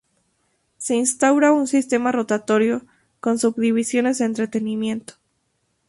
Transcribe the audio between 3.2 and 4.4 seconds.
subdivisiones de